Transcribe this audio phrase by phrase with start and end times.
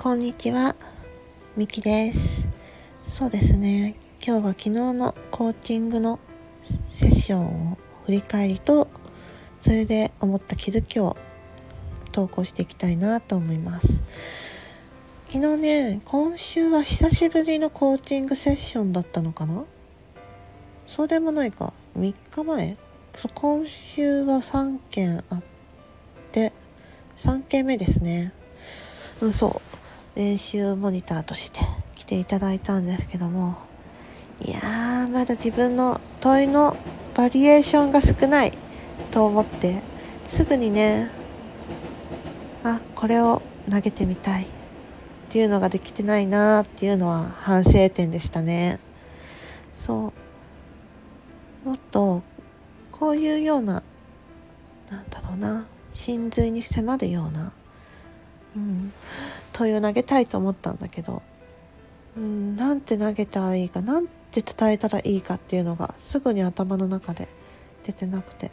[0.00, 0.76] こんにちは、
[1.56, 2.46] みきです。
[3.04, 6.20] そうですね、今日は昨日のコーチングの
[6.88, 8.86] セッションを振り返りと、
[9.60, 11.16] それで思った気づきを
[12.12, 13.88] 投稿していきたいなと思います。
[15.32, 19.64] 昨日ね、今週は久しぶりのコーチングセッションだったのかな？
[20.86, 22.76] そうでもないか、3日前？
[23.16, 25.42] そ今週は3件あっ
[26.30, 26.52] て、
[27.16, 28.32] 3件目ですね。
[29.20, 29.60] うん、そう。
[30.18, 31.60] 練習モニターとして
[31.94, 33.56] 来ていただいたんですけども
[34.44, 36.76] いやーまだ自分の問いの
[37.14, 38.52] バリエーションが少ない
[39.12, 39.80] と思って
[40.26, 41.08] すぐにね
[42.64, 44.46] あこれを投げてみたいっ
[45.28, 48.80] ていうのができてないなっていうのは反省点でしたね。
[49.76, 50.12] そ
[51.64, 51.68] う。
[51.68, 52.24] もっと
[52.90, 53.84] こういうような
[54.90, 57.52] なんだろうな真髄に迫るような
[58.56, 58.92] うん、
[59.58, 61.20] 問いを投げたいと思ったんだけど、
[62.16, 67.28] うん、なんて投げたらいいかなんて伝えたらいいかっていうのがすぐに頭の中で
[67.84, 68.52] 出てなくて、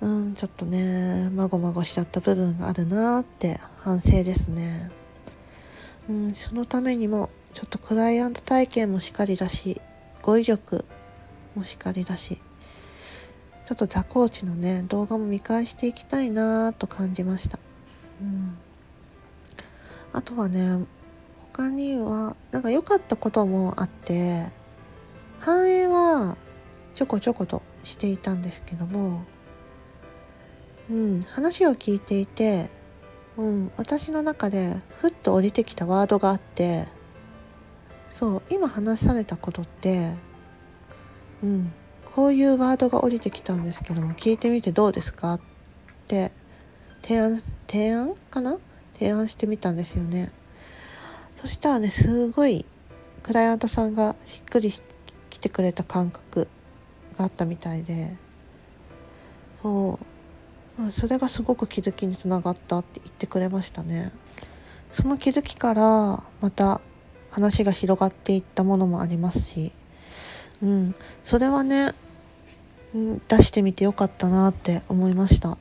[0.00, 4.90] うん、ちょっとねまごまごしちゃった部分があるなって反省ですね。
[6.08, 9.80] うん、そのためにもちょっとクライアント体験もしっかりだし
[10.22, 10.84] 語彙力
[11.54, 12.38] もしっかりだし
[13.66, 17.58] ちょっとザコーチのね動画も見返していきたいなと感じました。
[18.22, 18.58] うん
[20.12, 20.86] あとはね
[21.52, 24.50] 他にはなんか良かったこともあって
[25.40, 26.36] 反映は
[26.94, 29.24] ちょこちょことしていたんですけども
[30.90, 32.70] うん話を聞いていて、
[33.36, 36.86] うん、私の中でふっと降りてきたワードがあって
[38.12, 40.14] そう今話されたことって
[41.42, 41.72] うん
[42.14, 45.40] こういうワードが降りてきたんですけども聞いてみてどうですかっ
[46.06, 46.30] て
[47.00, 48.58] 提案提案かな？
[48.94, 50.32] 提案してみたんですよね。
[51.40, 52.64] そしたらねすごい
[53.22, 54.72] クライアントさんがしっくり
[55.30, 56.48] きてくれた感覚
[57.18, 58.16] があったみたいで
[59.62, 59.98] そ
[60.78, 64.12] うそれがすごく気づきにつながったって言ってくれましたね。
[64.92, 66.80] その気づきからまた
[67.30, 69.72] 話が広がっていったものもありますし
[70.62, 71.92] うんそれはね、
[72.94, 75.58] 出してみてよかったなって思いました。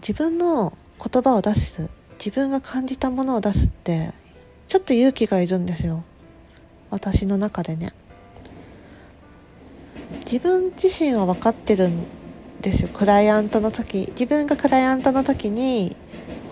[0.00, 1.90] 自分の言葉を出す。
[2.18, 4.12] 自分が感じたものを出すって
[4.68, 6.04] ちょっと勇気がいるんですよ。
[6.90, 7.90] 私の中でね。
[10.24, 12.04] 自分自身は分かってるん
[12.60, 12.88] ですよ。
[12.92, 15.96] クライアントの時自分がクライアントの時に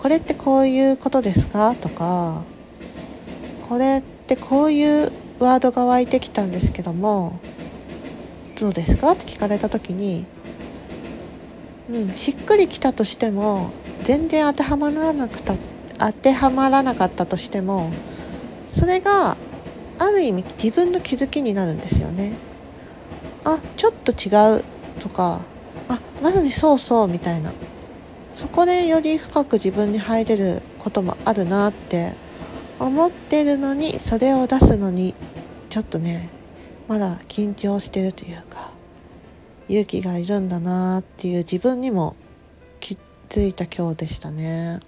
[0.01, 1.75] これってこういうことですか？
[1.75, 2.43] とか
[3.69, 7.39] これってこういうワードが湧いてきたんですけども
[8.59, 9.11] どうですか？
[9.11, 10.25] って聞かれた時に
[11.91, 15.57] うん、しっくりきたとしても全然当てはまらなくた
[15.99, 17.99] 当てはまらなかったとしても
[18.69, 19.39] それが
[19.99, 22.41] ある意味自分の気づきになるんですよね。
[23.43, 24.29] あちょっと違
[24.59, 24.65] う
[24.99, 25.51] とか
[25.87, 27.55] あまさにそうそうみたいな。
[28.31, 32.19] そこでより深く自分に入れることもあるなって
[32.79, 35.17] 思ってるのにそれを出すのに
[35.69, 36.35] ちょっとね
[36.87, 38.80] まだ緊張してるというか。
[39.71, 42.17] 勇気がいるんだなっていう自分にも
[42.81, 42.97] 気
[43.29, 44.81] づいた今日でしたね。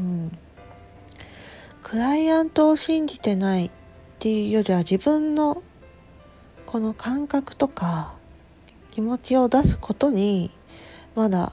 [0.00, 0.38] うん。
[1.82, 3.70] クライアントを信じてないっ
[4.18, 5.62] ていうよりは自分の
[6.64, 8.14] この感覚とか
[8.92, 10.50] 気持ちを出すことに
[11.14, 11.52] まだ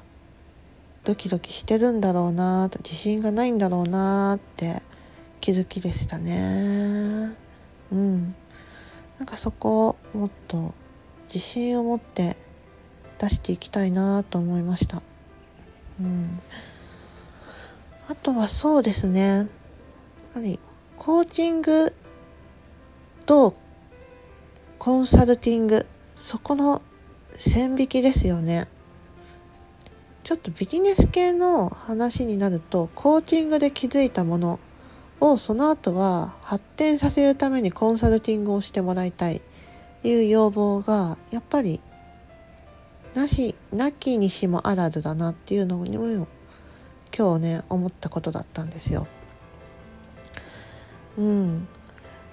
[1.04, 4.82] ドキドキしてるんだろうな自信がないんだろうなって
[5.42, 7.36] 気づきでしたね。
[7.92, 8.34] うん。
[9.18, 10.74] なんかそこをもっと
[11.34, 12.35] 自信を持って
[13.19, 15.03] 出していきたいなと思いました。
[16.01, 16.40] うん。
[18.09, 19.29] あとはそうですね。
[19.29, 19.45] や
[20.35, 20.59] はり
[20.97, 21.94] コーチング
[23.25, 23.53] と
[24.79, 25.85] コンサルティング
[26.16, 26.81] そこの
[27.31, 28.67] 線引きですよね。
[30.23, 34.59] ちょっとビジネス系の話になるとコーチングで気づいたもの
[35.20, 39.41] をその後は発展させるためにコンサルティングをしてもらいたい
[40.03, 41.81] いう要望がやっぱり
[43.13, 46.28] なしなきにしもあらずだなっていうのにも
[47.17, 49.07] 今日ね思ったことだったんですよ。
[51.17, 51.67] うん。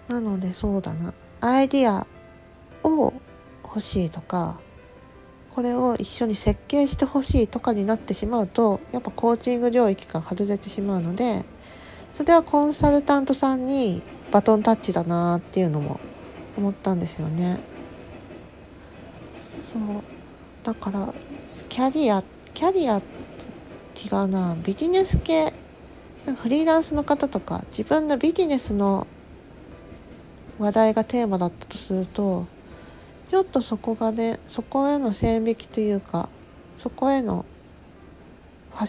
[0.09, 2.07] なのでそうだなアイディア
[2.85, 3.13] を
[3.65, 4.61] 欲しいとか
[5.55, 11.45] これを一緒に設計してほしいとかになってしまうとやっぱコーチング領域から外れてしまうので
[12.15, 15.99] それはコンサルタントさんにバトンタッチだなっていうのも
[16.57, 17.59] 思ったんですよね。
[19.37, 19.83] そう
[20.65, 21.15] だから
[21.69, 22.23] キャリア
[22.55, 23.03] キャリア違
[24.25, 25.53] うなビジネス系
[26.35, 29.07] フリーランスの方とか自分のビジネスの
[30.59, 32.47] 話題がテーマだったとすると
[33.31, 36.29] ちょっとそこがねそこへの線引きというか
[36.77, 37.45] そこへの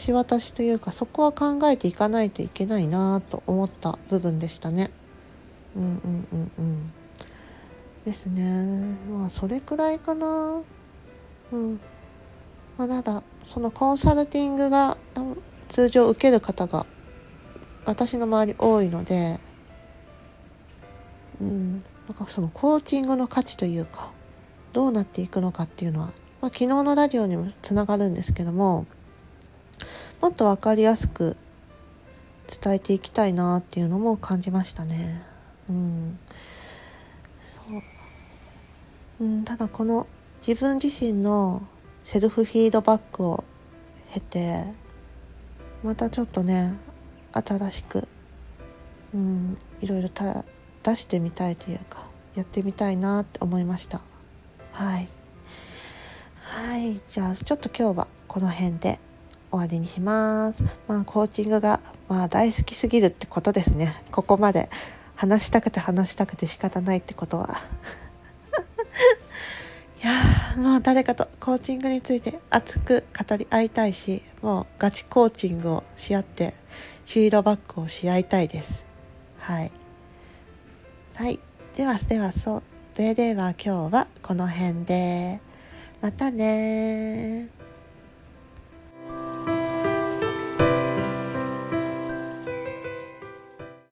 [0.05, 4.91] 橋渡しというかそこは考えていかないといけないなと思った部分でしたね。
[5.75, 6.93] うんうんうんうん
[8.07, 8.95] ですね。
[9.11, 10.61] まあそれくらいかな。
[11.51, 11.79] うん。
[12.77, 14.97] まあただそのコンサルティングが
[15.67, 16.85] 通常受ける方が
[17.83, 19.41] 私の周り多いので
[21.41, 21.83] うん。
[22.07, 24.11] なんかそのコーチングの価値というか
[24.71, 26.11] どうなっていくのかっていうのは、ま
[26.43, 28.85] あ、昨日のラジオにもつながるんですけども
[30.21, 31.35] もっと分かりやすく
[32.63, 35.21] 伝えていきたいなっていうのも感じましたね。
[35.69, 36.19] うん、
[39.19, 40.07] うん、ただこの
[40.45, 41.61] 自分自身の
[42.03, 43.43] セルフフィードバックを
[44.13, 44.65] 経て
[45.83, 46.77] またちょっとね
[47.33, 48.07] 新しく、
[49.13, 50.09] うん、いろいろ
[50.83, 54.01] 出してみたいというかやってみたいなって思いました。
[54.71, 55.07] はい。
[56.41, 57.01] はい。
[57.07, 58.99] じゃあちょっと今日はこの辺で
[59.49, 60.63] 終わりにします。
[60.87, 63.93] まあコーチングがまあ大好きすぎるってことですね。
[64.11, 64.69] ここまで
[65.15, 67.49] 話したくて話したくて仕方ないってことは。
[70.57, 76.55] もう誰かとコーチングについて熱く語り合いたいしもうガチコーチングをし合って
[77.05, 78.83] フィードバックをし合いたいです。
[79.37, 79.71] はい。
[81.13, 81.39] はい。
[81.75, 82.63] ではではそ
[82.97, 85.39] れでは今日はこの辺で。
[86.01, 87.56] またね